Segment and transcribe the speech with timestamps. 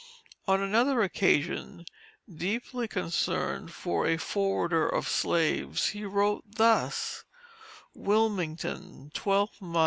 [0.47, 1.85] On another occasion
[2.27, 7.23] deeply concerned for A FORWARDER OF SLAVES, he wrote thus:
[7.95, 9.79] WILMINGTON, 12th mo.